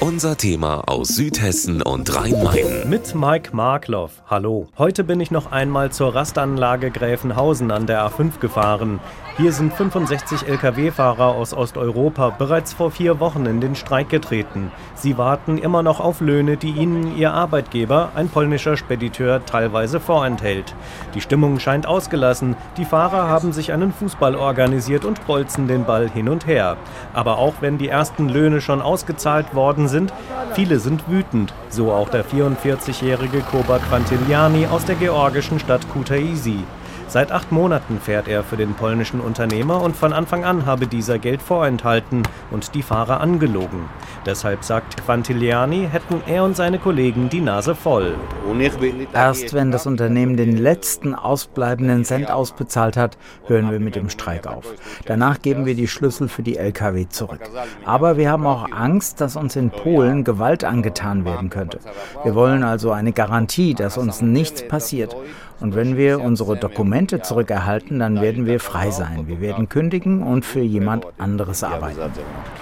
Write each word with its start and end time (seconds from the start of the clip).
Unser 0.00 0.38
Thema 0.38 0.84
aus 0.86 1.08
Südhessen 1.08 1.82
und 1.82 2.16
Rhein-Main. 2.16 2.88
Mit 2.88 3.14
Mike 3.14 3.54
Markloff. 3.54 4.22
Hallo. 4.30 4.66
Heute 4.78 5.04
bin 5.04 5.20
ich 5.20 5.30
noch 5.30 5.52
einmal 5.52 5.92
zur 5.92 6.14
Rastanlage 6.14 6.90
Gräfenhausen 6.90 7.70
an 7.70 7.86
der 7.86 8.08
A5 8.08 8.38
gefahren. 8.40 8.98
Hier 9.36 9.52
sind 9.52 9.74
65 9.74 10.48
Lkw-Fahrer 10.48 11.34
aus 11.34 11.52
Osteuropa 11.52 12.30
bereits 12.30 12.72
vor 12.72 12.90
vier 12.90 13.20
Wochen 13.20 13.44
in 13.44 13.60
den 13.60 13.74
Streik 13.74 14.08
getreten. 14.08 14.72
Sie 14.94 15.18
warten 15.18 15.58
immer 15.58 15.82
noch 15.82 16.00
auf 16.00 16.20
Löhne, 16.20 16.56
die 16.56 16.70
ihnen 16.70 17.16
ihr 17.16 17.32
Arbeitgeber, 17.32 18.10
ein 18.14 18.28
polnischer 18.28 18.78
Spediteur, 18.78 19.44
teilweise 19.44 20.00
vorenthält. 20.00 20.74
Die 21.14 21.20
Stimmung 21.20 21.58
scheint 21.58 21.86
ausgelassen. 21.86 22.56
Die 22.78 22.84
Fahrer 22.86 23.28
haben 23.28 23.52
sich 23.52 23.72
einen 23.72 23.92
Fußball 23.92 24.34
organisiert 24.34 25.04
und 25.04 25.26
bolzen 25.26 25.68
den 25.68 25.84
Ball 25.84 26.08
hin 26.08 26.30
und 26.30 26.46
her. 26.46 26.78
Aber 27.12 27.36
auch 27.36 27.54
wenn 27.60 27.76
die 27.76 27.88
ersten 27.88 28.30
Löhne 28.30 28.62
schon 28.62 28.80
ausgezahlt 28.80 29.54
worden 29.54 29.88
sind, 29.90 30.12
viele 30.54 30.78
sind 30.78 31.06
wütend. 31.08 31.52
So 31.68 31.92
auch 31.92 32.08
der 32.08 32.24
44-jährige 32.24 33.40
Koba 33.40 33.78
Quantiliani 33.78 34.66
aus 34.66 34.86
der 34.86 34.94
georgischen 34.94 35.58
Stadt 35.58 35.86
Kutaisi. 35.92 36.64
Seit 37.10 37.32
acht 37.32 37.50
Monaten 37.50 37.98
fährt 37.98 38.28
er 38.28 38.44
für 38.44 38.56
den 38.56 38.74
polnischen 38.74 39.20
Unternehmer 39.20 39.82
und 39.82 39.96
von 39.96 40.12
Anfang 40.12 40.44
an 40.44 40.64
habe 40.64 40.86
dieser 40.86 41.18
Geld 41.18 41.42
vorenthalten 41.42 42.22
und 42.52 42.76
die 42.76 42.82
Fahrer 42.82 43.20
angelogen. 43.20 43.88
Deshalb 44.26 44.64
sagt 44.64 45.02
Quantiliani, 45.04 45.88
hätten 45.90 46.22
er 46.26 46.44
und 46.44 46.54
seine 46.54 46.78
Kollegen 46.78 47.30
die 47.30 47.40
Nase 47.40 47.74
voll. 47.74 48.14
Erst 49.14 49.54
wenn 49.54 49.70
das 49.70 49.86
Unternehmen 49.86 50.36
den 50.36 50.58
letzten 50.58 51.14
ausbleibenden 51.14 52.04
Cent 52.04 52.30
ausbezahlt 52.30 52.98
hat, 52.98 53.16
hören 53.46 53.70
wir 53.70 53.80
mit 53.80 53.96
dem 53.96 54.10
Streik 54.10 54.46
auf. 54.46 54.66
Danach 55.06 55.40
geben 55.40 55.64
wir 55.64 55.74
die 55.74 55.88
Schlüssel 55.88 56.28
für 56.28 56.42
die 56.42 56.58
Lkw 56.58 57.08
zurück. 57.08 57.40
Aber 57.86 58.18
wir 58.18 58.30
haben 58.30 58.46
auch 58.46 58.70
Angst, 58.70 59.20
dass 59.20 59.36
uns 59.36 59.56
in 59.56 59.70
Polen 59.70 60.24
Gewalt 60.24 60.64
angetan 60.64 61.24
werden 61.24 61.48
könnte. 61.48 61.78
Wir 62.22 62.34
wollen 62.34 62.62
also 62.62 62.92
eine 62.92 63.12
Garantie, 63.12 63.74
dass 63.74 63.96
uns 63.96 64.20
nichts 64.20 64.66
passiert. 64.68 65.16
Und 65.60 65.74
wenn 65.74 65.96
wir 65.96 66.20
unsere 66.20 66.56
Dokumente 66.56 67.20
zurückerhalten, 67.20 67.98
dann 67.98 68.20
werden 68.22 68.46
wir 68.46 68.60
frei 68.60 68.90
sein. 68.90 69.26
Wir 69.26 69.40
werden 69.40 69.68
kündigen 69.68 70.22
und 70.22 70.44
für 70.44 70.60
jemand 70.60 71.06
anderes 71.18 71.62
arbeiten. 71.62 71.98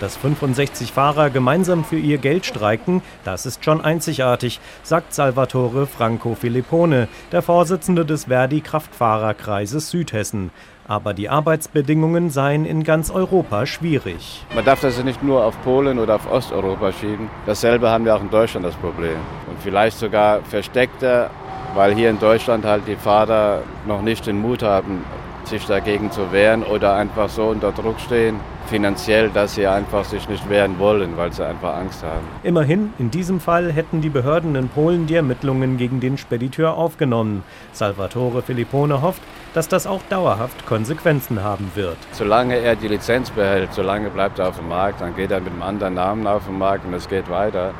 Dass 0.00 0.16
65 0.16 0.92
Fahrer 0.92 1.28
gemeinsam 1.28 1.84
für 1.84 1.98
ihr 1.98 2.16
Geld 2.16 2.46
streiken, 2.46 3.02
das 3.24 3.44
ist 3.44 3.64
schon 3.64 3.82
einzigartig, 3.82 4.60
sagt 4.82 5.12
Salvatore 5.12 5.86
Franco 5.86 6.34
Filippone, 6.34 7.08
der 7.32 7.42
Vorsitzende 7.42 8.06
des 8.06 8.24
Verdi 8.24 8.62
Kraftfahrerkreises 8.62 9.90
Südhessen. 9.90 10.50
Aber 10.88 11.14
die 11.14 11.28
Arbeitsbedingungen 11.28 12.30
seien 12.30 12.64
in 12.64 12.84
ganz 12.84 13.10
Europa 13.10 13.66
schwierig. 13.66 14.46
Man 14.54 14.64
darf 14.64 14.80
das 14.80 15.02
nicht 15.02 15.22
nur 15.22 15.44
auf 15.44 15.60
Polen 15.62 15.98
oder 15.98 16.14
auf 16.14 16.30
Osteuropa 16.30 16.92
schieben. 16.92 17.28
Dasselbe 17.44 17.90
haben 17.90 18.04
wir 18.04 18.14
auch 18.14 18.22
in 18.22 18.30
Deutschland 18.30 18.64
das 18.64 18.76
Problem. 18.76 19.16
Und 19.48 19.60
vielleicht 19.60 19.98
sogar 19.98 20.42
versteckter 20.42 21.30
weil 21.76 21.94
hier 21.94 22.10
in 22.10 22.18
Deutschland 22.18 22.64
halt 22.64 22.88
die 22.88 22.96
Fahrer 22.96 23.62
noch 23.86 24.02
nicht 24.02 24.26
den 24.26 24.40
Mut 24.40 24.62
haben, 24.62 25.04
sich 25.44 25.64
dagegen 25.66 26.10
zu 26.10 26.32
wehren 26.32 26.64
oder 26.64 26.94
einfach 26.94 27.28
so 27.28 27.44
unter 27.44 27.70
Druck 27.70 28.00
stehen, 28.00 28.40
finanziell, 28.66 29.30
dass 29.30 29.54
sie 29.54 29.66
einfach 29.66 30.04
sich 30.04 30.28
nicht 30.28 30.48
wehren 30.48 30.78
wollen, 30.80 31.16
weil 31.16 31.32
sie 31.32 31.46
einfach 31.46 31.76
Angst 31.76 32.02
haben. 32.02 32.26
Immerhin, 32.42 32.92
in 32.98 33.12
diesem 33.12 33.38
Fall 33.38 33.70
hätten 33.70 34.00
die 34.00 34.08
Behörden 34.08 34.56
in 34.56 34.68
Polen 34.68 35.06
die 35.06 35.14
Ermittlungen 35.14 35.76
gegen 35.76 36.00
den 36.00 36.18
Spediteur 36.18 36.74
aufgenommen. 36.74 37.44
Salvatore 37.72 38.42
Filippone 38.42 39.02
hofft, 39.02 39.22
dass 39.54 39.68
das 39.68 39.86
auch 39.86 40.02
dauerhaft 40.08 40.66
Konsequenzen 40.66 41.44
haben 41.44 41.70
wird. 41.74 41.96
Solange 42.12 42.56
er 42.56 42.74
die 42.74 42.88
Lizenz 42.88 43.30
behält, 43.30 43.72
solange 43.72 44.10
bleibt 44.10 44.38
er 44.38 44.48
auf 44.48 44.56
dem 44.56 44.68
Markt, 44.68 45.00
dann 45.00 45.14
geht 45.14 45.30
er 45.30 45.40
mit 45.40 45.52
einem 45.52 45.62
anderen 45.62 45.94
Namen 45.94 46.26
auf 46.26 46.46
den 46.46 46.58
Markt 46.58 46.84
und 46.84 46.94
es 46.94 47.08
geht 47.08 47.30
weiter. 47.30 47.72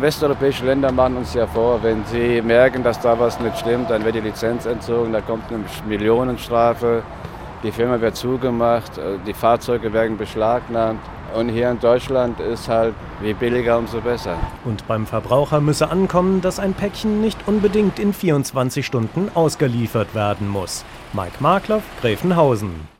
Westeuropäische 0.00 0.64
Länder 0.64 0.92
machen 0.92 1.16
uns 1.16 1.34
ja 1.34 1.46
vor, 1.46 1.82
wenn 1.82 2.04
sie 2.06 2.42
merken, 2.42 2.82
dass 2.82 3.00
da 3.00 3.18
was 3.18 3.40
nicht 3.40 3.58
stimmt, 3.58 3.90
dann 3.90 4.04
wird 4.04 4.14
die 4.14 4.20
Lizenz 4.20 4.66
entzogen, 4.66 5.12
da 5.12 5.20
kommt 5.20 5.44
eine 5.50 5.64
Millionenstrafe, 5.88 7.02
die 7.62 7.72
Firma 7.72 8.00
wird 8.00 8.16
zugemacht, 8.16 8.98
äh, 8.98 9.18
die 9.26 9.32
Fahrzeuge 9.34 9.92
werden 9.92 10.16
beschlagnahmt. 10.16 11.00
Und 11.34 11.48
hier 11.48 11.70
in 11.70 11.80
Deutschland 11.80 12.38
ist 12.40 12.68
halt, 12.68 12.94
wie 13.20 13.34
billiger, 13.34 13.78
umso 13.78 14.00
besser. 14.00 14.36
Und 14.64 14.86
beim 14.86 15.06
Verbraucher 15.06 15.60
müsse 15.60 15.90
ankommen, 15.90 16.40
dass 16.40 16.58
ein 16.58 16.72
Päckchen 16.72 17.20
nicht 17.20 17.38
unbedingt 17.46 17.98
in 17.98 18.12
24 18.12 18.86
Stunden 18.86 19.30
ausgeliefert 19.34 20.14
werden 20.14 20.48
muss. 20.48 20.84
Mike 21.12 21.36
Markloff, 21.40 21.82
Gräfenhausen. 22.00 22.95